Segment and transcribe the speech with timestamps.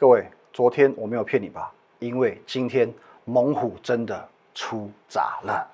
[0.00, 1.72] 各位，昨天我没有骗你吧？
[1.98, 2.88] 因为今天
[3.24, 5.68] 猛虎真的出闸了。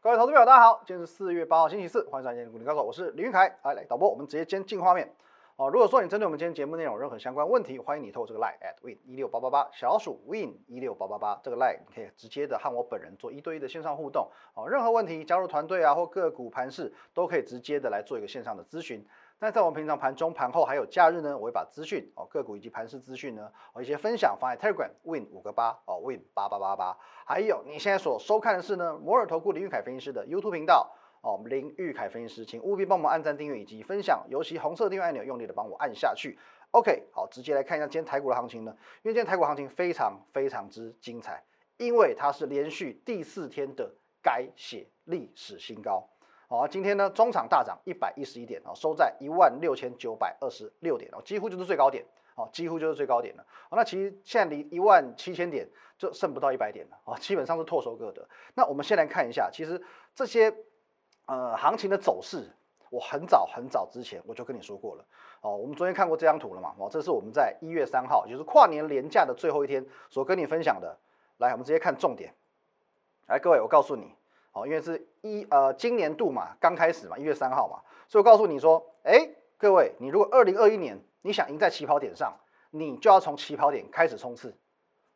[0.00, 3.56] 各位投资朋友，大家好，今天是四月八号星期四，欢迎收看《今天股林高手》，我是李云凯。
[3.62, 5.08] 来来，导播，我们直接先进画面。
[5.62, 14.28] 哦，如果说你针对我们今天节目内容有任何相关问题，欢迎你透过这个 line at win 一六八八八小鼠 win 一六八八八这个 line，你可以直接的和我本人做一对一的线上互动。
[14.54, 19.06] 哦，任何问题加入团队啊或个股盘势都可以直接的来做一个线上的咨询。
[19.38, 30.92] 那在我们平常盘中、盘后还有假日呢，我会把资讯哦个股以及盘势资讯呢哦一些分享放在 Telegram win 五个八哦 win 八八八八，还有你现在所收看的是呢摩尔投顾林玉凯分析师的 YouTube 频道。
[31.22, 36.36] 哦，林玉凯分析师，请务必帮我们按赞、订阅以及分享，尤其红色订阅按钮用力的帮我按下去。
[36.72, 41.40] OK，好，直接来看一下今天台股的行情呢，因为今天台股行情非常非常之精彩，
[41.76, 43.88] 因为它是连续第四天的
[44.20, 46.04] 改写历史新高。
[46.48, 53.46] 哦，今天呢中场大涨一百一十一点哦，收在一万六千九百二十六点哦，几乎就是最高点哦，几乎就是最高点了。
[53.70, 58.28] 哦，那其实现在离一万七千点就剩不到一百点了哦，基本上是唾手可得。
[58.54, 59.80] 那我们先来看一下，其实
[60.16, 60.52] 这些。
[61.26, 62.50] 呃，行情的走势，
[62.90, 65.04] 我很早很早之前我就跟你说过了。
[65.40, 66.74] 哦，我们昨天看过这张图了嘛？
[66.78, 70.98] 哦，这是我们在一月三号，也就是跨年连假的最后一天所跟你分享的。
[71.38, 72.34] 来，我们直接看重点。
[73.26, 74.14] 来，各位，我告诉你，
[74.52, 82.36] 哦，因为是一呃今年度嘛，刚开始嘛，一月三号嘛，所以我告诉你说，哎，各位，你如果二零二一年你想赢在起跑点上，
[82.70, 84.54] 你就要从起跑点开始冲刺，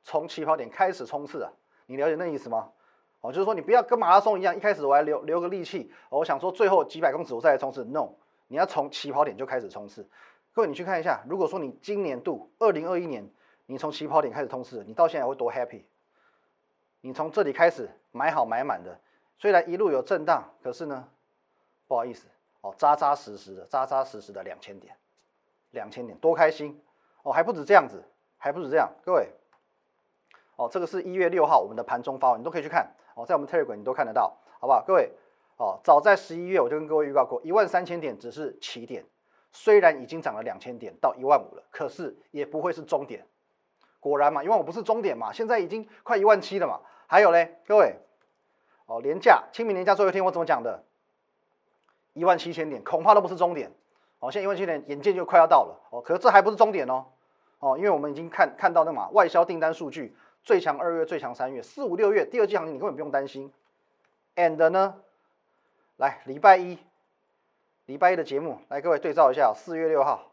[0.03, 1.53] 从起跑点开始冲刺啊！
[1.87, 2.71] 你了解那意思吗？
[3.27, 7.85] 哦，就是说你不要跟马拉松一样，一开始我还留留个力气，我想说最后几百公尺我再来冲刺。
[7.85, 8.11] No，
[8.47, 10.09] 你要从起跑点就开始冲刺。
[10.53, 13.29] 各位，你去看一下，如果说你今年度二零二一年，
[13.67, 15.83] 你从起跑点开始冲刺，你到现在会多 happy？
[17.01, 18.97] 你从这里开始买好买满的，
[19.39, 21.09] 虽然一路有震荡，可是呢，
[21.89, 22.29] 不好意思，
[22.61, 24.95] 哦，扎扎实实的，扎扎实实的两千点，
[25.73, 26.81] 两千点多开心
[27.25, 28.05] 哦，还不止这样子，
[28.39, 29.31] 还不止这样，各位，
[30.55, 32.89] 哦，这个是一月六号我们的盘中发文，你都可以去看。
[33.17, 34.85] 哦，在我们 Telegram 你都看得到，好不好？
[34.87, 35.11] 各位，
[35.57, 39.07] 哦，早在十一月我就跟各位预告过，一万三千点只是起点，
[39.53, 43.27] 虽然已经涨了两千点到一万五了，可是也不会是终点。
[44.01, 46.79] 果然嘛，一万五不是终点嘛，现在已经快一万七了嘛。
[47.07, 47.97] 还有嘞，各位，
[48.85, 50.85] 哦，年假清明年假最后一天我怎么讲的？
[52.13, 53.73] 一万七千点恐怕都不是终点。
[54.19, 55.81] 哦，现在一万七千点眼见就快要到了。
[55.91, 57.07] 哦，可是这还不是终点哦。
[57.61, 60.15] 哦，因为我们已经看看到那嘛外销订单数据。
[60.47, 63.53] 最强二月，最强三月，四五六月第二季行情你根本不用担心。
[64.37, 64.95] And 呢，
[65.97, 66.79] 来礼拜一，
[67.87, 70.31] 礼拜一的节目，来各位对照一下，四月六号，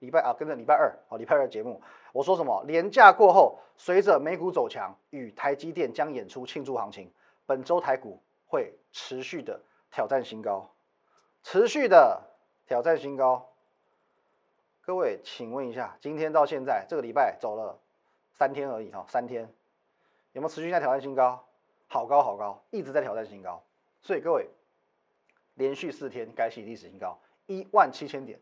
[0.00, 1.80] 礼拜啊，跟着礼拜二，好，礼拜二的节目，
[2.12, 2.64] 我说什么？
[2.66, 7.08] 廉假过后，随着美股走强，与台积电将演出庆祝行情，
[7.46, 9.60] 本周台股会持续的
[9.92, 10.68] 挑战新高，
[11.44, 12.20] 持续的
[12.66, 13.48] 挑战新高。
[14.80, 17.78] 各位，请问一下，今天到现在这个礼拜走了？
[18.42, 19.48] 三天而已哈，三天
[20.32, 21.40] 有没有持续在挑战新高？
[21.86, 23.62] 好高好高，一直在挑战新高。
[24.00, 24.50] 所以各位，
[25.54, 27.16] 连续四天改写历史新高，
[27.46, 28.40] 一万七千点，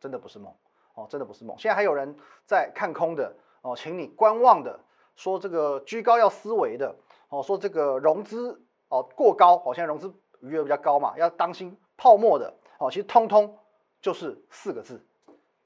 [0.00, 0.54] 真的不是梦
[0.94, 1.54] 哦，真的不是梦。
[1.58, 3.30] 现在还有人在看空的
[3.60, 4.80] 哦，请你观望的，
[5.16, 6.96] 说这个居高要思维的
[7.28, 8.58] 哦，说这个融资
[8.88, 10.10] 哦过高，哦现在融资
[10.40, 13.54] 余额比较高嘛，要当心泡沫的哦，其实通通
[14.00, 14.98] 就是四个字，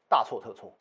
[0.09, 0.77] 大错特错。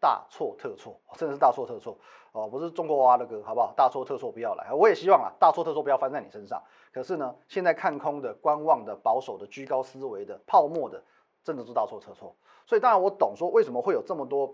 [0.00, 1.96] 大错特错，真的是大错特错
[2.32, 2.48] 哦！
[2.48, 3.72] 不是中国娃的歌，好不好？
[3.76, 6.60] 大错特错不要来，我也希望啊，大错特错不要翻在你身上。
[6.92, 11.02] 可是呢，现在看空的、观望的、保守的、居高思维的、泡沫的，
[11.42, 12.34] 真的是大错特错。
[12.66, 14.52] 所以当然我懂说为什么会有这么多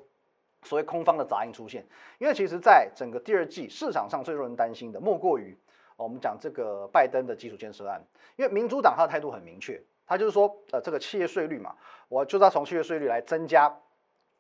[0.63, 1.87] 所谓空方的杂音出现，
[2.19, 5.59] 因为其实在整个第二季市场上最让人担心的，莫过于
[5.97, 8.05] 我们讲这个拜登的基础建设案，
[8.37, 11.75] 因为民主党他的态度很明确，他就是说，呃，这个企业税率嘛，
[12.09, 13.75] 我就要从企业税率来增加。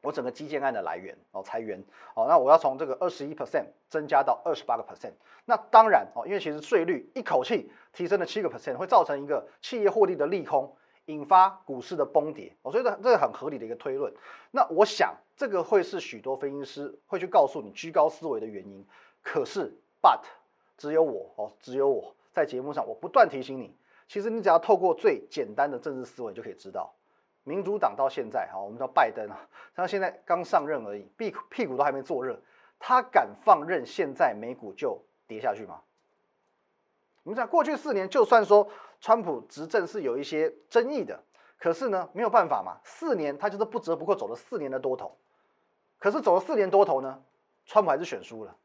[0.03, 1.83] 我整个基建案的来源哦，裁员
[2.15, 5.13] 哦，那我要从这个二十一 percent 增加到二十八个 percent，
[5.45, 10.75] 那当然哦，因为其实税率一口气提升了七个 percent，会造成一个企业获利的利空，
[11.07, 14.13] 引发股市的崩跌哦，所以这这个很合理的一个推论。
[14.51, 18.87] 那我想这个会是许多分析师会去告诉你居高思维的原因。
[19.23, 19.71] 可是
[20.01, 20.21] ，but
[20.79, 23.77] 只有我哦，只有我在节目上我不断提醒你，
[24.09, 26.95] 其实你只要透过最简单的政治思维就可以知道。
[27.45, 29.37] 民主党到现在哈，我们叫拜登啊，
[29.75, 32.41] 他现在刚上任而已，屁屁股都还没坐热，
[32.79, 35.81] 他敢放任现在美股就跌下去吗？
[37.23, 38.69] 我们讲过去四年，就算说
[39.01, 41.23] 川普执政是有一些争议的，
[41.59, 45.17] 可是呢没有办法嘛，四年他就是不折不扣走了四年的多头，
[45.99, 47.23] 可是走了四年多头呢，
[47.67, 48.57] 川普还是选输了，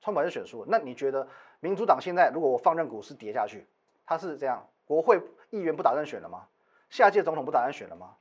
[0.00, 0.66] 川普还是选输了。
[0.70, 1.26] 那你觉得
[1.60, 3.66] 民主党现在如果我放任股市跌下去，
[4.06, 5.20] 他是这样，国会
[5.50, 6.46] 议员不打算选了吗？
[6.90, 8.16] 下届总统不打算选了吗？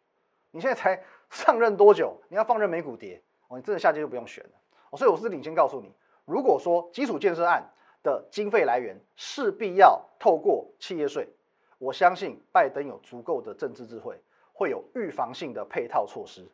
[0.52, 2.20] 你现在才上任多久？
[2.30, 3.58] 你要放任美股跌哦？
[3.58, 4.52] 你真的下届就不用选了
[4.90, 4.98] 哦。
[4.98, 5.94] 所以我是领先告诉你，
[6.26, 7.64] 如果说基础建设案
[8.02, 11.28] 的经费来源势必要透过企业税，
[11.78, 14.20] 我相信拜登有足够的政治智慧，
[14.54, 16.48] 会有预防性的配套措施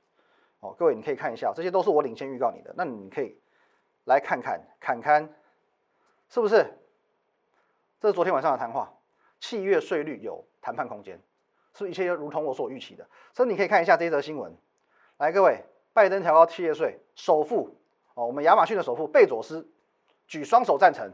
[0.60, 0.76] 哦。
[0.78, 3.38] 各位你可以看一下，这些都是我领先预告你的，那你可以
[4.06, 5.34] 来看看看看，
[6.30, 6.66] 是不是？
[8.00, 8.92] 这是昨天晚上的谈话，
[9.40, 11.22] 契约税率有谈判空间。
[11.74, 14.56] 是一切如同我所预期的，所以你可以看一下这一则新闻。
[15.18, 17.76] 来，各位，拜登调高企业税，首富
[18.14, 19.68] 哦，我们亚马逊的首富贝佐斯
[20.28, 21.12] 举双手赞成。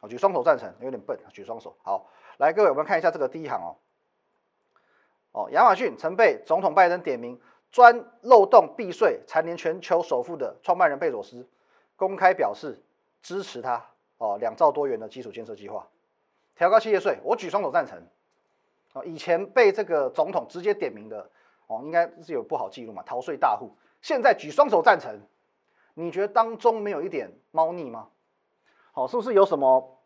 [0.00, 1.76] 好，举双手赞成，有点笨，举双手。
[1.82, 3.76] 好，来，各位，我们看一下这个第一行哦。
[5.32, 7.40] 哦，亚马逊曾被总统拜登点名
[7.70, 11.48] 钻漏洞避税，蝉联全球首富的创办人贝佐斯
[11.96, 12.82] 公开表示
[13.22, 13.84] 支持他
[14.18, 15.88] 哦，两兆多元的基础建设计划，
[16.56, 18.02] 调高企业税，我举双手赞成。
[18.94, 21.28] 哦，以前被这个总统直接点名的，
[21.66, 23.72] 哦，应该是有不好记录嘛，逃税大户。
[24.00, 25.20] 现在举双手赞成，
[25.94, 28.08] 你觉得当中没有一点猫腻吗？
[28.92, 29.98] 好，是不是有什么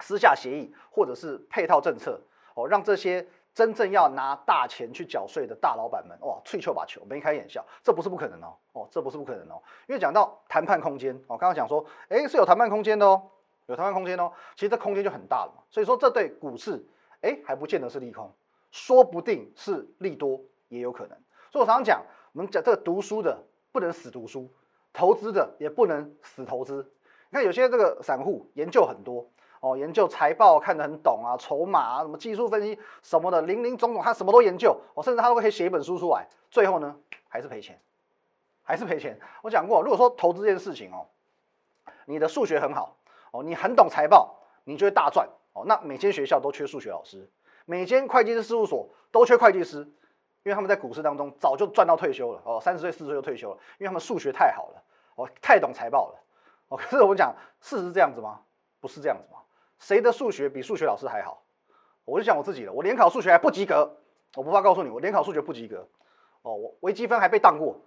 [0.00, 2.20] 私下协议或者是配套政策，
[2.54, 13.22] 哦，让这些真正要拿大钱去缴税的大老板们，哇，吹球把球，眉开眼笑，这不是不可能哦，哦，这不是不可能哦，因为讲到谈判空间，哦，刚刚讲说，哎，是有谈判空间的哦，
[13.66, 16.84] 有谈判空间哦，其实这空间就很大了嘛，所以说这对股市。
[17.24, 18.30] 哎，还不见得是利空，
[18.70, 20.38] 说不定是利多
[20.68, 21.18] 也有可能。
[21.50, 23.42] 所以我常常讲，我们讲这个读书的
[23.72, 24.52] 不能死读书，
[24.92, 26.92] 投资的也不能死投资。
[27.30, 29.26] 你看有些这个散户研究很多
[29.60, 36.94] 哦，研究财报看得很懂啊，筹码啊，什么技术分析什么的，林林总总他什么都研究哦，甚至他都可以写一本书出来，最后呢
[37.28, 37.80] 还是赔钱，
[38.62, 39.18] 还是赔钱。
[39.42, 41.06] 我讲过，如果说投资这件事情哦，
[42.04, 42.98] 你的数学很好
[43.32, 45.26] 哦，你很懂财报，你就会大赚。
[45.54, 47.26] 哦，那每间学校都缺数学老师，
[47.64, 49.78] 每间会计师事务所都缺会计师，
[50.42, 52.42] 因为他们在股市当中早就赚到退休了。
[52.44, 54.82] 哦，三十岁、四十岁就退休了，因为他们数学太好了，
[55.14, 56.20] 哦，太懂财报了。
[56.68, 58.40] 哦，可是我们讲事实是这样子吗？
[58.80, 59.38] 不是这样子吗？
[59.78, 61.42] 谁的数学比数学老师还好？
[62.04, 63.96] 我就讲我自己了，我联考数学还不及格，
[64.34, 65.88] 我不怕告诉你，我联考数学不及格。
[66.42, 67.80] 哦，我微积分还被当过，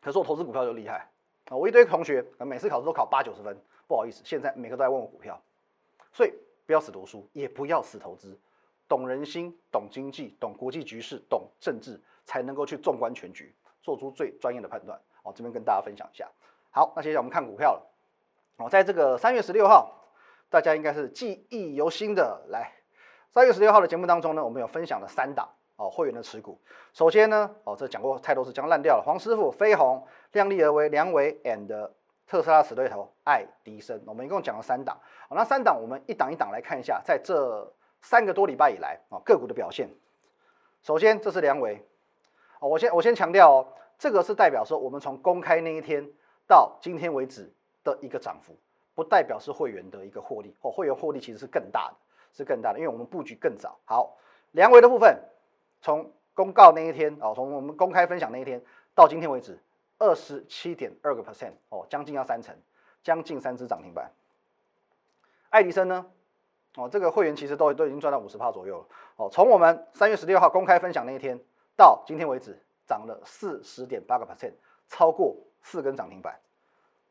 [0.00, 1.10] 可是我投资股票就厉害。
[1.46, 5.42] 啊，我一堆同学每次考试都考八九十分，不好意思，现在每个都在问我股票，
[6.12, 6.32] 所以。
[6.66, 8.38] 不要死读书，也不要死投资，
[8.88, 14.98] 懂人心、懂经济、懂国际局势、懂政治，才能够去纵观全局，做出最专业的判断。
[15.22, 16.28] 哦，这边跟大家分享一下。
[16.70, 17.82] 好，那接下来我们看股票了。
[18.58, 19.92] 哦，在这个三月十六号，
[20.48, 22.42] 大家应该是记忆犹新的。
[22.48, 22.72] 来，
[23.30, 26.60] 三月十六号的节目当中呢，我们有分享了三档哦会员的持股。
[26.92, 29.02] 首先呢，哦这讲过太多次，将烂掉了。
[29.04, 31.90] 黄师傅、飞鸿、量力而为、梁伟 and。
[32.26, 34.98] 特斯拉死对头爱迪生，我们一共讲了三档，
[35.30, 37.70] 那三档我们一档一档来看一下，在这
[38.00, 39.88] 三个多礼拜以来啊个股的表现。
[40.82, 41.86] 首先这是梁维，
[42.60, 43.66] 哦，我先我先强调哦，
[43.98, 46.08] 这个是代表说我们从公开那一天
[46.46, 47.52] 到今天为止
[47.84, 48.56] 的一个涨幅，
[48.94, 51.96] 不代表是会员的一个获利，哦，会员获利其实是更大的，
[52.32, 53.78] 是更大的，因为我们布局更早。
[53.84, 54.16] 好，
[54.52, 55.18] 梁维的部分，
[55.82, 58.60] 从公告那一天哦，从我们公开分享那一天
[58.94, 59.58] 到今天为止。
[60.02, 62.52] 二十七点二个 percent 哦，将近要三成，
[63.04, 64.10] 将近三只涨停板。
[65.50, 66.04] 爱迪生呢？
[66.74, 68.86] 哦，这个会员其实都都已经赚到五十趴左右了。
[69.14, 71.38] 哦，从我们三月十六号公开分享那一天
[71.76, 74.54] 到今天为止，涨了四十点八个 percent，
[74.88, 76.40] 超过四根涨停板。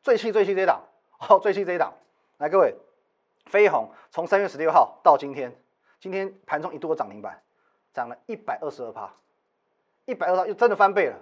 [0.02, 0.82] 最气最气这一档，
[1.28, 1.94] 哦，最气这一档，
[2.36, 2.74] 来各位，
[3.46, 5.56] 飞鸿从三月十六号到今天，
[5.98, 7.40] 今天盘中一度涨停板，
[7.94, 9.14] 涨了一百二十二趴，
[10.04, 11.16] 一百二十又真的翻倍了。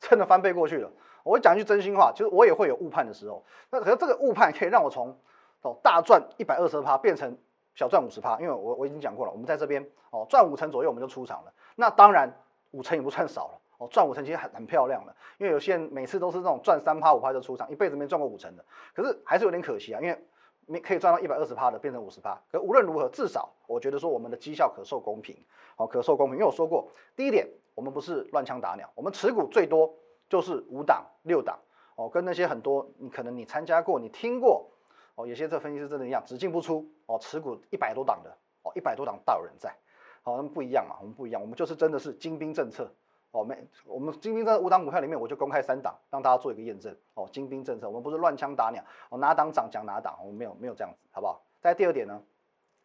[0.00, 0.90] 真的翻倍过去了。
[1.22, 3.44] 我讲一句真心话，就是我也会有误判的时候。
[3.70, 5.14] 那可是这个误判可以让我从
[5.60, 7.36] 哦大赚一百二十趴变成
[7.74, 11.52] 小赚五十趴，因为我我已经讲过了，我们在这边哦赚五成左右我们就出场了。
[11.76, 12.32] 那当然
[12.70, 15.14] 五成也不算少了哦，赚五成其实很很漂亮了。
[15.36, 18.64] 因为有些人每次都是那种赚三趴五趴就出场，一辈子没赚过五成的，
[18.94, 20.00] 可是还是有点可惜啊。
[20.00, 20.18] 因为
[20.64, 25.36] 没可以赚到一百二十趴的变成五十趴，可无论如何，至少我觉得说我们的绩效可受公平，
[25.76, 26.36] 哦可受公平。
[26.36, 27.46] 因为我说过第一点。
[27.80, 29.90] 我们不是乱枪打鸟，我们持股最多
[30.28, 31.58] 就是五档、六档
[31.94, 34.70] 哦，跟那些很多你可能你参加过、你听过
[35.14, 39.74] 哦，有些这分析师真的一样，只进不出哦，持股一百多档的哦，一百多档大有人在，
[40.20, 42.92] 好，那么不一样嘛，我们不一样，我们就是真的是精兵政策
[43.30, 43.56] 哦，没
[43.86, 51.40] 我们精兵在五档股票里面，我就公开三档，让大家做一个验证哦，精兵政策，我们不是乱枪打鸟哦，哪档涨讲哪档，我们没有没有这样子，好不好？
[51.62, 52.22] 再第二点呢，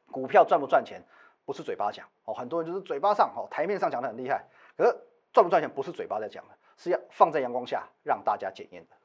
[0.09, 1.03] 股票赚不赚钱
[1.45, 4.45] 不是嘴巴讲哦，很多人就是嘴巴上哦，台面上讲的很厉害。
[4.77, 4.95] 可是
[5.31, 8.95] 赚不赚钱不是嘴巴在讲的，是要放在阳光下让大家检验的。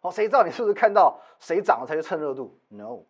[0.00, 3.04] 哦，谁知道你是不是看到谁涨了才去蹭热度？No，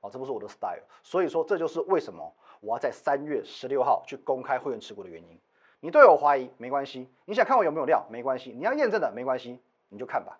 [0.00, 0.82] 哦，这不是我的 style。
[1.02, 5.40] 所以说这就是为什么我要在三月十六号去公开会员持股的原因。
[5.80, 10.38] 你对我怀疑没关系，你想看我有没有料没关系，你要验证的没关系，你就看吧，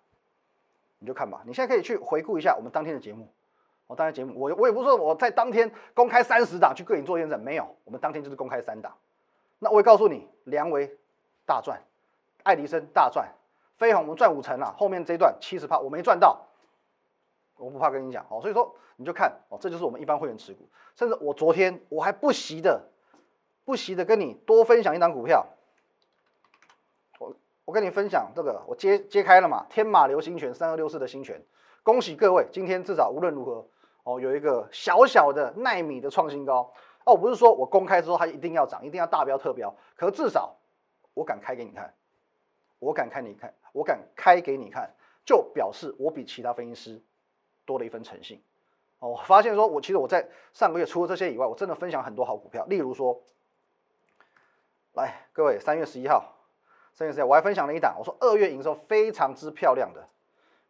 [0.99, 1.41] 你就看吧。
[1.45, 3.27] 你现在可以去回顾一下我们当天的节目。
[3.87, 8.93] 我当天节目，我我也不是说我在当天公开三十档去个人做验证，没有，我们当天就是公开三档。
[9.59, 10.97] 那我也告诉你，梁维
[11.45, 11.81] 大赚，
[12.43, 13.27] 爱迪生大赚，
[13.77, 16.45] 飞鸿我们赚五成了，后面这一段七十趴我没赚到，
[17.57, 18.39] 我不怕跟你讲哦。
[18.41, 22.83] 所以说你就看哦，这就是我们一般会员持股，甚至我昨天我还不惜的
[23.65, 25.45] 不惜的跟你多分享一档股票，
[27.19, 27.35] 我
[27.65, 31.43] 我跟你分享这个，我揭揭开了嘛，天马流星拳三二六四的星拳，
[31.83, 33.67] 恭喜各位，今天至少无论如何。
[34.03, 36.71] 哦，有一个小小的奈米的创新高
[37.07, 40.57] 哦，不是说我公开之后它一定要涨，一定要大标特标，可至少
[41.13, 41.93] 我敢开给你看，
[42.79, 44.93] 我敢开你看，我敢开给你看，
[45.25, 47.01] 就表示我比其他分析师
[47.63, 48.43] 多了一份诚信。
[48.99, 53.21] 哦，我发现说我其实我在上个月除了这些以外，我真的分享很多好股票，例如说，
[54.91, 56.35] 来各位三月十一号，
[56.93, 60.05] 三月十一号我还分享了一档，我说二月营收非常之漂亮的。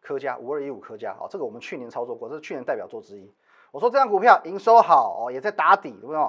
[0.01, 3.33] 科家五二一五科家哦，这个我们去年操作过，这是去年代表作之一。
[3.71, 6.19] 我说这张股票营收好哦，也在打底，对不对？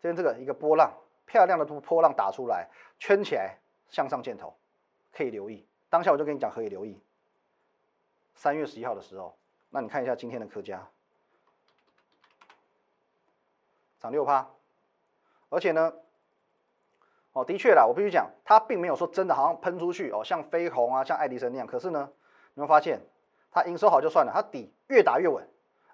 [0.00, 0.92] 这边这个一个波浪，
[1.26, 3.58] 漂亮的波浪打出来，圈起来
[3.88, 4.54] 向上箭头，
[5.12, 5.66] 可以留意。
[5.88, 7.00] 当下我就跟你讲可以留意。
[8.34, 9.36] 三月十一号的时候，
[9.70, 10.88] 那你看一下今天的科家，
[13.98, 14.48] 涨六趴，
[15.48, 15.92] 而且呢，
[17.32, 21.66] 哦，的确啦，我必须讲，它并没有说真的好像喷出去哦，像飞鸿啊，像爱迪生那样。
[21.66, 22.10] 可是呢。
[22.54, 23.00] 你会发现，
[23.52, 25.48] 它营收好就算了，它底越打越稳，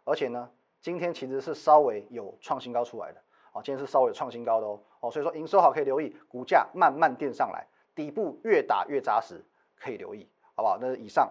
[0.05, 0.51] 而且呢，
[0.87, 10.79] 今天其实是稍微有创新高出来的，哦，今天是稍微有创新高的哦，哦，所以说营收好可以留意，股价慢慢垫上来，底部越打越扎实，可以留意，好不好？
[10.81, 11.29] 那以上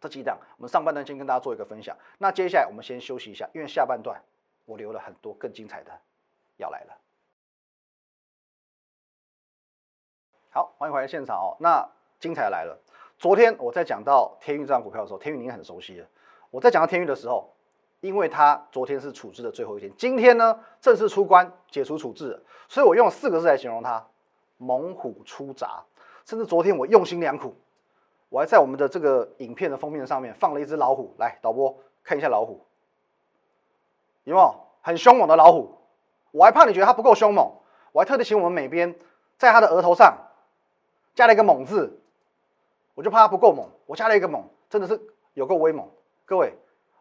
[0.00, 4.18] 这几档，我们上半段先跟大家做一个分享，那接下来我们先休息一下，因为下半段
[4.64, 5.92] 我留了很多更精彩的
[6.56, 6.98] 要来了。
[10.48, 11.86] 好，欢迎回来现场哦，那
[12.18, 12.80] 精彩来了。
[13.18, 16.08] 昨天我在讲到天域这张股票的时候，天域您很熟悉了。
[16.50, 17.52] 我在讲到天域的时候，
[18.00, 24.06] 因为它昨天是处置的最后一天，今天呢正式出关解除处置，所以我用四个字来形容它：
[24.58, 25.82] 猛虎出闸。
[26.24, 27.54] 甚至昨天我用心良苦，
[28.28, 31.14] 我还在我们的这个影片的封面上面放了一只老虎。
[31.18, 32.66] 来，导播看一下老虎，
[34.24, 35.78] 有没有很凶猛的老虎？
[36.32, 37.52] 我还怕你觉得它不够凶猛，
[37.92, 38.94] 我还特地请我们美编
[39.38, 40.18] 在它的额头上
[41.14, 42.02] 加了一个猛字。
[42.94, 45.00] 我就怕它不够猛，我加了一个猛，真的是
[45.34, 45.88] 有够威猛。
[46.24, 46.54] 各位，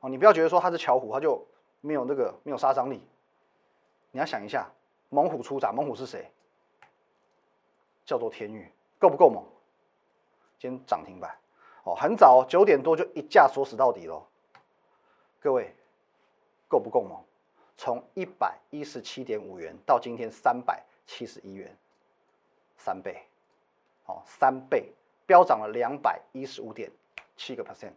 [0.09, 1.45] 你不要觉得说它是巧虎，它就
[1.81, 3.01] 没有那个没有杀伤力。
[4.11, 4.69] 你要想一下，
[5.09, 6.29] 猛虎出闸，猛虎是谁？
[8.05, 9.43] 叫做天域，够不够猛？
[10.59, 11.35] 今天涨停板，
[11.83, 14.25] 哦，很早九点多就一架锁死到底了。
[15.39, 15.75] 各位，
[16.67, 17.19] 够不够猛？
[17.77, 21.75] 从一百一十七点五元到今天三百七十一元，
[22.77, 23.21] 三倍，
[24.05, 24.91] 哦，三倍。
[25.27, 26.91] 飙涨了两百一十五点
[27.35, 27.93] 七个 percent，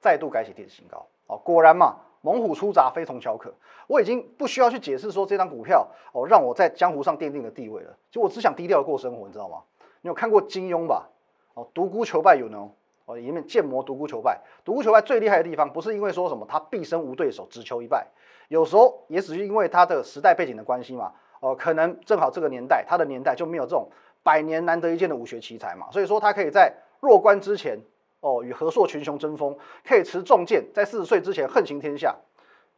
[0.00, 1.36] 再度改写历史新高哦！
[1.38, 3.52] 果然嘛，猛虎出闸非同小可。
[3.86, 7.96] 我已经不需要去解释说这张股票哦，让我在江湖上奠定的地位了。
[8.10, 9.58] 就我只想低调的过生活，你知道吗？
[10.02, 11.08] 你有看过金庸吧？
[11.54, 12.70] 哦，独孤求败有呢？
[13.06, 18.06] 哦，里面剑魔独孤求败，独孤求败最厉害的地方不是因为说什么他毕生无对手，只求一败，
[18.48, 21.12] 有时候也只是因为他的时代背景的关系嘛。
[21.40, 23.88] 哦，可能正好这个年代，他的年代就没有这种。
[24.24, 27.78] 百年难得一见的武学奇才嘛，所以说他可以在弱冠之前
[28.20, 32.16] 哦，与和硕群雄争锋，可以持重剑，在四十岁之前横行天下。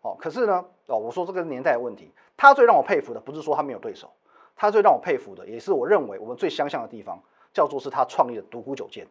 [0.03, 4.11] 哦，可是呢，哦，我说这个年代的问题，他最让我佩服的不是说他没有对手，
[4.57, 9.07] 他最让我佩服的，也是我认为我们最相像的地方，叫做是他创立的独孤九剑。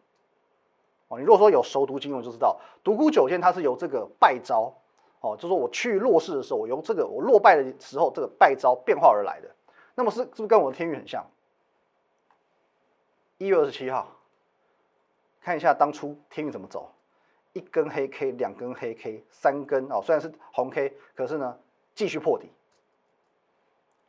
[1.08, 4.72] 哦，你如果说有熟读经文就知道，独孤九剑它是由这个败招，
[5.20, 9.48] 哦，就说我去弱势的时候，我由这个我落败的时候这个败招变化而来的。
[9.96, 11.24] 那么是是不是跟我的天运很像？
[13.38, 14.06] 一月二十七号，
[15.40, 16.92] 看一下当初天运怎么走，
[17.52, 21.58] 一根黑 K，两根黑 K，三根哦，虽然是红 K，可是呢
[21.94, 22.50] 继续破底，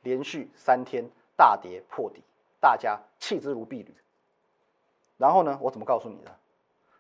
[0.02, 2.22] 连续三天大跌破底，
[2.60, 3.96] 大家弃之如敝履。
[5.18, 6.38] 然后呢，我怎么告诉你的？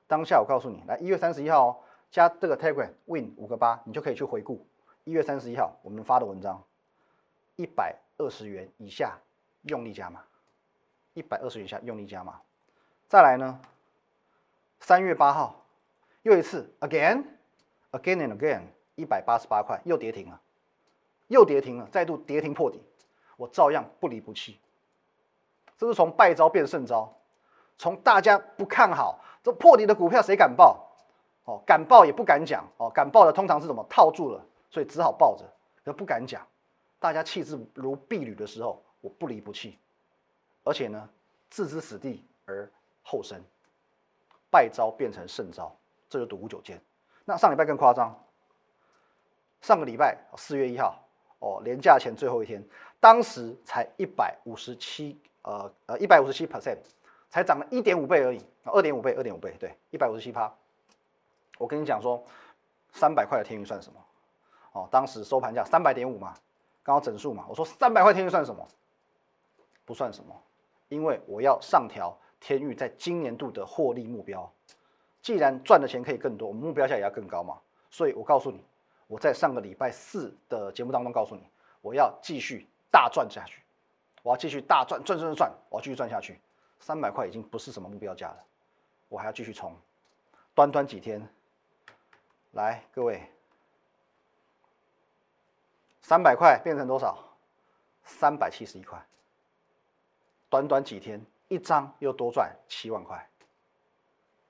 [0.07, 1.77] 当下我告诉你，来一月三十一号哦，
[2.11, 4.65] 加这个 Telegram Win 五个八，你就可以去回顾
[5.03, 6.63] 一月三十一号我们发的文章，
[7.55, 9.17] 一百二十元以下
[9.63, 10.23] 用力加码。
[11.13, 12.41] 一百二十元以下用力加码，
[13.09, 13.59] 再来呢？
[14.81, 15.63] 三月八号
[16.23, 18.63] 又一次，again，again and again，
[18.95, 20.41] 一百八十八块又跌停了，
[21.27, 22.81] 又跌停了，再度跌停破底，
[23.37, 24.59] 我照样不离不弃。
[25.77, 27.15] 这是从败招变胜招，
[27.77, 30.87] 从大家不看好这破底的股票谁敢报？
[31.45, 35.43] 哦，敢报也不敢讲哦，敢报的通常是什么套住了，所以只好抱着，
[35.85, 36.45] 可不敢讲。
[36.99, 39.77] 大家气势如敝履的时候，我不离不弃，
[40.63, 41.09] 而且呢，
[41.49, 42.69] 置之死地而
[43.01, 43.39] 后生，
[44.51, 45.75] 败招变成胜招，
[46.09, 46.79] 这就独孤九剑。
[47.25, 48.13] 那上礼拜更夸张，
[49.61, 51.01] 上个礼拜四月一号，
[51.39, 52.63] 哦，连假前最后一天，
[52.99, 56.77] 当时才一百五十七，呃呃，一百五十七 percent，
[57.29, 60.53] 才涨了一点五倍而已，二点五倍，二点五倍，对，一百五十七趴。
[61.57, 62.23] 我跟你讲说，
[62.91, 63.99] 三百块的天运算什么？
[64.73, 66.33] 哦，当时收盘价三百点五嘛。
[66.83, 68.67] 刚好整数嘛，我说三百块天域算什么？
[69.85, 70.35] 不算什么，
[70.89, 74.51] 因为我要上调天域在今年度的获利目标。
[75.21, 77.57] 既然赚的钱可以更多，我们目标价也要更高嘛。
[77.89, 78.61] 所以我告诉你，
[79.07, 81.43] 我在上个礼拜四的节目当中告诉你，
[81.81, 83.61] 我要继续大赚下去，
[84.23, 86.39] 我要继续大赚赚赚赚，我要继续赚下去。
[86.79, 88.43] 三百块已经不是什么目标价了，
[89.07, 89.73] 我还要继续冲。
[90.55, 91.25] 短短几天，
[92.51, 93.21] 来各位。
[96.01, 97.17] 三百块变成多少？
[98.03, 98.99] 三百七十一块。
[100.49, 103.27] 短短几天，一张又多赚七万块。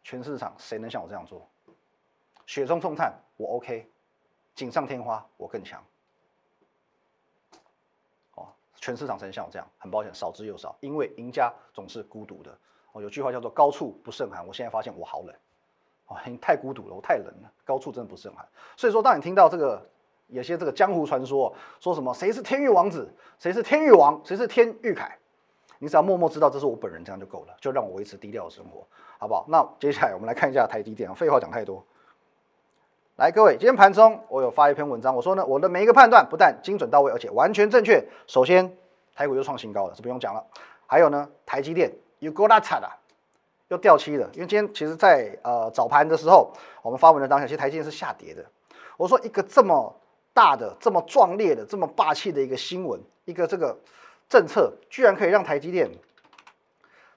[0.03, 1.49] 全市场谁能像我这样做？
[2.45, 3.87] 雪中送炭，我 OK；
[4.53, 5.83] 锦上添花，我更强。
[8.35, 9.67] 哦，全市场谁能像我这样？
[9.79, 12.55] 很抱歉，少之又少，因为赢家总是孤独的。
[12.91, 15.35] 哦，有句话叫做“高处不胜寒”，我现在发现我好冷。
[16.05, 17.51] 哦，你太孤独了，我太冷了。
[17.65, 18.47] 高处真的不胜寒。
[18.77, 19.89] 所以说，当你听到这个。
[20.27, 25.19] 有些这个江湖传说说什么谁是天域王子，谁是天域王，谁是天域凯，
[25.83, 28.85] 你只要默默知道这是我本人，这样就够了，就让我维持低调的生活，
[29.17, 29.43] 好不好？
[29.49, 31.83] 那接下来我们来看一下台积电，废话讲太多。
[33.15, 37.99] 来，各位，今天盘中我有发一篇文章，我说呢，我的每一个判断不但精准到位，而且完全正确。
[38.27, 38.77] 首先，
[39.15, 40.45] 台股又创新高了，这不用讲了。
[40.85, 42.87] 还有呢，台积电又 go 大差了，
[43.69, 44.29] 又掉期了。
[44.33, 48.45] 因为今天其实，在呃早盘的时候，我们发文的当下，其实台积电是下跌的。
[48.97, 49.95] 我说一个这么。
[50.33, 53.77] 大的这么壮烈的、这么霸气的一个新闻，一个这个
[54.31, 55.91] 政策，居然可以让台积电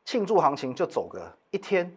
[0.05, 1.97] 庆祝行情就走个一天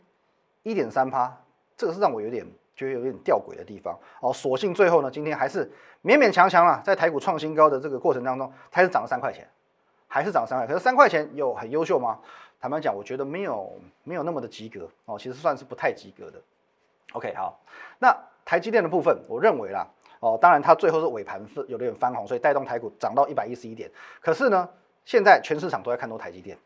[0.62, 1.36] 一点三趴，
[1.76, 4.32] 这个是让我有点觉得有点吊诡的地方哦。
[4.32, 5.66] 所幸最后呢，今天还是
[6.04, 9.48] 勉勉强强啊，在台股创新高的这个过程当中，还是涨了三块钱，
[10.08, 10.68] 还是涨三块。
[10.68, 12.20] 可是三块钱有很优秀吗？
[12.62, 16.40] 坦白讲，我觉得没有没有那么的及格哦，其实算是不太及格的。
[17.14, 17.60] OK，好，
[17.98, 19.88] 那台积电的部分，我认为啦。
[20.20, 23.90] 哦，当然，它最后是尾盘是有点翻红，所以带动台股涨到一百一十一点。
[24.22, 24.70] 可是呢，
[25.08, 26.58] 现在全市场都在看多台积电，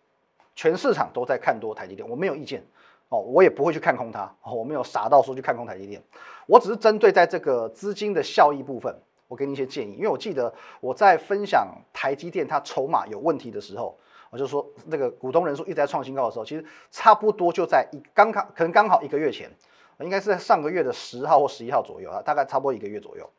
[0.55, 2.65] 全市场都在看多台积电，我没有意见。
[3.09, 6.01] 哦，我也不会去看空它，哦我没有傻到说去看空台积电。
[6.47, 9.93] 我只是针对在这个资金的效益部分，我给你一些建议。
[9.93, 13.95] 因为我记得我在分享台积电它筹码有问题的时候，
[14.31, 19.51] 我就说那个股东人数一直在创新高的时候，其实差不多就在一刚刚可能刚好一个月前，
[19.99, 23.29] 应该是在上个月的十号或十一号左右啊，大概差不多一个月左右。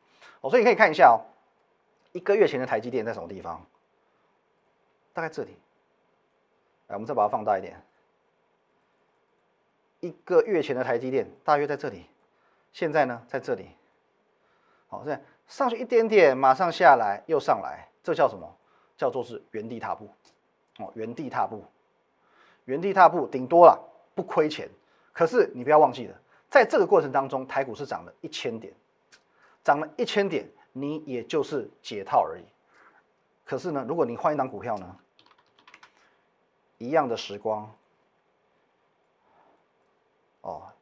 [0.42, 1.18] 哦，所以你可以看一下哦，
[2.12, 3.66] 一个月前的台积电在什么地方？
[5.12, 5.56] 大概这里。
[6.88, 7.80] 来，我们再把它放大一点。
[10.00, 12.06] 一个月前的台积电大约在这里，
[12.72, 13.68] 现在呢在这里。
[14.88, 18.56] 好，这样上去一点点，马上下来又上来，这叫什么？
[18.96, 20.08] 叫做是原地踏步。
[20.78, 21.64] 哦，原地踏步，
[22.64, 23.78] 原地踏步，顶多了
[24.14, 24.68] 不亏钱。
[25.12, 28.72] 可是你不要忘记了，在这个过程当中，台股是涨了一千点。
[29.62, 32.44] 涨了一千点，你也就是解套而已。
[33.44, 34.96] 可是呢，如果你换一档股票呢，
[36.78, 37.70] 一样的时光，
[40.40, 40.72] 哦，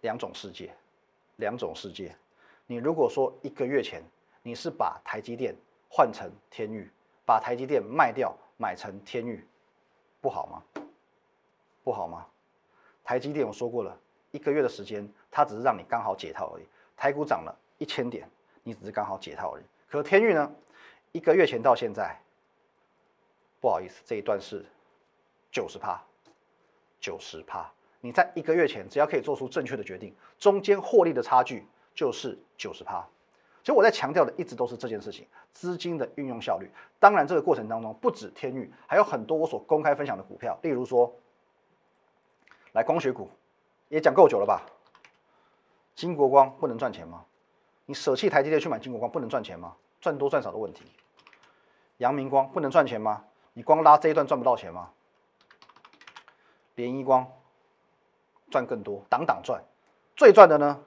[0.00, 0.74] 两种世界，
[1.36, 2.16] 两种世界。
[2.66, 4.02] 你如果说一个月前
[4.42, 5.54] 你是把台积电
[5.90, 6.90] 换成天域，
[7.26, 9.46] 把台积电卖掉买成天域，
[10.20, 10.82] 不好吗？
[11.84, 12.26] 不好吗？
[13.04, 13.98] 台积电我说过了，
[14.30, 16.66] 一个月的时间，它只是让你刚好解套而已。
[16.96, 18.28] 台股涨了一千点，
[18.62, 19.64] 你只是刚好解套而已。
[19.88, 20.50] 可天域呢？
[21.12, 22.20] 一个月前到现在，
[23.60, 24.64] 不好意思，这一段是
[25.50, 26.00] 九十趴，
[27.00, 27.70] 九十趴。
[28.00, 33.04] 你在一个月前只要可以做出正确的决定，中间获利的差距就是九十趴。
[33.62, 36.70] 其实我在强调的一直都是这件事情，资金的运用效率。
[36.98, 41.12] 当然，这个过程当中不止天域，还有很多我所公开分享的股票，例如说，
[42.72, 43.28] 来光学股，
[43.88, 44.64] 也讲够久了吧？
[45.94, 47.24] 金国光不能赚钱吗？
[47.84, 49.76] 你舍弃台积电去买金国光不能赚钱吗？
[50.00, 50.84] 赚多赚少的问题。
[51.98, 53.24] 阳明光不能赚钱吗？
[53.52, 54.92] 你光拉这一段赚不到钱吗？
[56.76, 57.30] 联一光
[58.50, 59.62] 赚更多，挡挡赚，
[60.16, 60.82] 最赚的呢？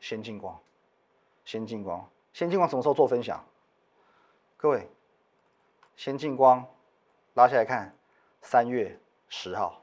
[0.00, 0.60] 先进光，
[1.44, 3.42] 先进光，先进光什么时候做分享？
[4.58, 4.90] 各位，
[5.96, 6.66] 先进光
[7.32, 7.96] 拉下来看，
[8.42, 9.82] 三月十号，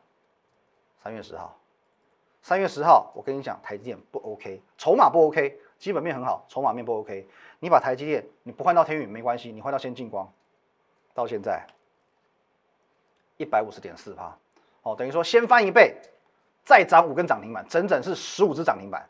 [1.02, 1.58] 三月十号。
[2.44, 7.28] 三月十号，我跟你讲，台积电不 OK，筹码不 OK，基本面很好，筹码面不 OK。
[7.60, 10.32] 你把台积电你不换到天宇没关系，你换到先进光，
[11.16, 11.66] 到现在
[13.38, 14.38] 一百五十点四趴，
[14.84, 15.98] 哦，等于说先翻一倍，
[16.64, 19.10] 再涨五根涨停板，整整是十五只涨停板。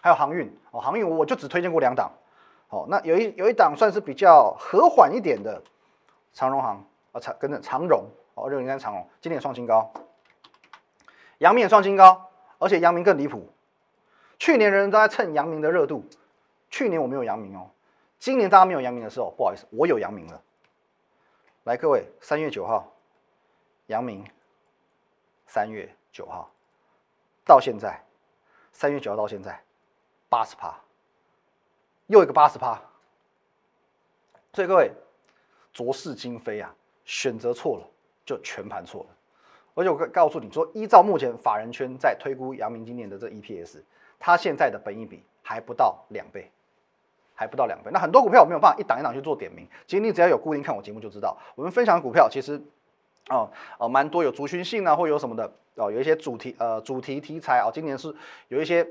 [0.00, 2.10] 还有航运哦，航运我就只推荐过两档，
[2.70, 5.62] 哦，那有一有一档算是比较和缓一点的
[6.32, 9.92] 长荣航啊，长跟着长荣哦，六零三长荣今年创新高，
[11.36, 13.52] 阳明也创新高，而且阳明更离谱，
[14.38, 16.04] 去年人人都在蹭阳明的热度，
[16.70, 17.70] 去年我没有阳明哦，
[18.18, 20.42] 今年大家没有阳明的时候，不好意思，我有阳明了。
[21.64, 22.90] 来，各位，三月九号，
[23.86, 24.24] 阳明，
[25.46, 26.50] 三月九号
[27.44, 28.02] 到现在，
[28.72, 29.60] 三月九号到现在。
[30.30, 30.78] 八十趴，
[32.06, 32.78] 又一个八十趴，
[34.52, 34.92] 所以各位
[35.72, 36.70] 浊世今非啊，
[37.06, 37.90] 选择错了
[38.26, 39.16] 就全盘错了。
[39.74, 43.80] 而且我告告诉你说，依照目前法人圈在推估阳明今年的这 EPS，
[44.18, 46.50] 它现在的本益比还不到两倍，
[47.34, 47.90] 还不到两倍。
[47.92, 52.60] 那很多股票我没有办法一档一档去做点名，其实你只要有固定看我节目就知道，我们分享的股票其实
[53.30, 58.14] 哦哦蛮多有族群性啊，或有什么的哦，有一些主题呃主题题材啊，今年是
[58.48, 58.86] 有一些。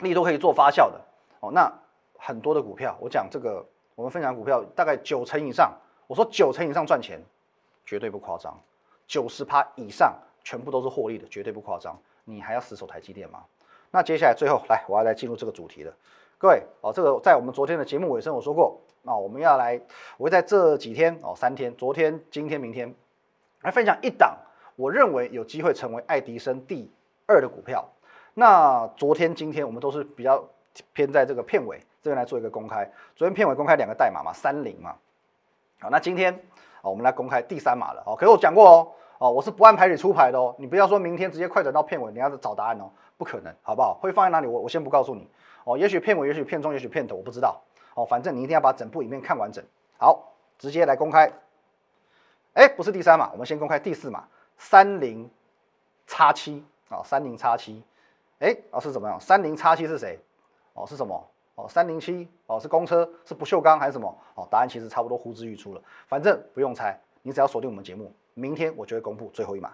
[0.00, 1.00] 力都可以做发酵的
[1.40, 1.68] 哦，那
[2.16, 3.66] 很多的股票，我讲这个，
[3.96, 7.20] 我们分享股票大概九成以上，我说九成以上赚钱，
[7.84, 8.56] 绝对不夸张，
[9.08, 11.98] 九十趴以上全部都是获利的，绝对不夸张。
[12.22, 13.42] 你还要死守台积电吗？
[13.90, 15.92] 那接下来最后来，我要来进入这个主题了。
[16.36, 19.80] 各位哦，这个在我们昨天的节目尾声我说过，那我们要来，
[20.16, 22.94] 我会在这几天哦，三天，昨天、今天、明天
[23.62, 24.36] 来分享一档，
[24.76, 26.90] 我认为有机会成为爱迪生第
[27.26, 27.84] 二的股票。
[28.34, 30.44] 那昨天、今天我们都是比较
[30.92, 32.88] 偏在这个片尾这边来做一个公开。
[33.16, 34.94] 昨天片尾公开两个代码嘛，三零嘛。
[35.80, 36.32] 好，那今天
[36.82, 38.02] 啊，我们来公开第三码了。
[38.06, 40.54] 哦，可是我讲过哦，哦，我是不按牌理出牌的哦。
[40.56, 42.88] 你不要说明天直接快转到片尾，你要找答案哦，
[43.18, 43.98] 不可能，好不好？
[44.00, 44.46] 会放在哪里？
[44.46, 45.28] 我我先不告诉你
[45.64, 45.76] 哦。
[45.76, 47.60] 也许片尾，也许片中，也许片头，我不知道
[47.94, 48.06] 哦。
[48.06, 49.62] 反正你一定要把整部影片看完整。
[49.98, 51.30] 好，直接来公开。
[52.54, 54.26] 哎，不是第三码，我们先公开第四码，
[54.56, 55.28] 三零
[56.06, 57.82] 叉七啊，三零叉七。
[58.38, 59.20] 哎，哦是怎么样？
[59.20, 60.18] 三零叉七是谁？
[60.74, 61.28] 哦是什么？
[61.56, 64.16] 哦三零七哦是公车是不锈钢还是什么？
[64.36, 69.72] 哦答案其实差不多呼之欲出了，反正不用猜，你只要锁定我们节目，明天我就会公布最后一码。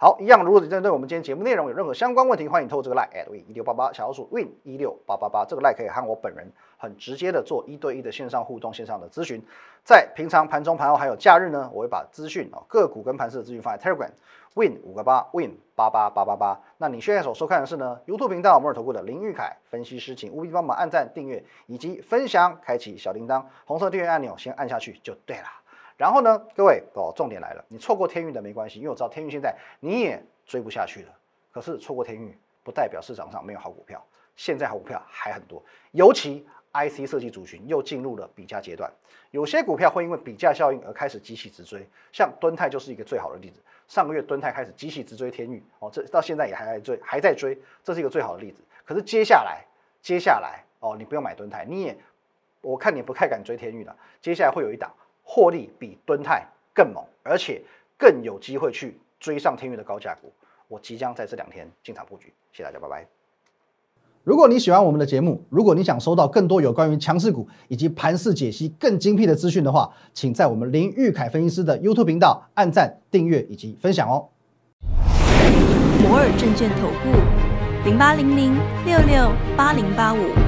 [0.00, 9.42] 好，一样，如果你针对我们今天节目内容有任何相关问题，欢迎透过这个 line at win 一六八八小老鼠 win 一六八八八这个 line 可以和我本人很直接的做一对一的线上互动、线上的咨询。
[9.82, 14.10] 在平常盘中、盘后还有假日呢，我会把资讯哦个股跟盘势的资讯放在 Telegram
[14.54, 16.60] win 五个八 win 八八八八八。
[16.76, 25.48] 那你现在所收看的是呢 YouTube 频道摩尔投顾的林玉凯分析师，请务必帮忙按赞、订阅以及分享，开启小铃铛，红色订阅按钮先按下去就对了。
[25.98, 31.08] 然后呢，各位哦，重点来了，你错过天运的没关系，因为我知道天运现在你也追不下去了。
[31.50, 32.32] 可是错过天运
[32.62, 34.00] 不代表市场上没有好股票，
[34.36, 38.88] 现在好股票还很多，尤其 IC 设计族群又进入了比价阶段，
[39.32, 43.60] 有些股票会因为比价效应而开始集起直追，像敦泰就是一个最好的例子。
[43.88, 48.62] 上个月敦泰开始集起直追天运哦，这到现在也还在追，还在追，这是一个最好的例子。
[48.84, 49.64] 可是接下来，
[50.00, 51.98] 接下来哦，你不用买敦泰，你也
[52.60, 53.96] 我看你不太敢追天运了。
[54.20, 54.94] 接下来会有一档。
[55.30, 56.42] 获利比敦泰
[56.74, 57.60] 更猛，而且
[57.98, 60.32] 更有机会去追上天域的高价股。
[60.68, 63.06] 我即将在这两天进场布局，谢谢大家，拜拜。
[64.24, 74.28] 如果你喜欢我们的节目，如果你想收到更多有关于强势股以及盘势解析更精辟的资讯的话，请在我们林玉凯分析师的 YouTube 频道按赞、订阅以及分享哦。
[76.02, 78.54] 摩尔证券投顾零八零零
[78.86, 80.47] 六六八零八五。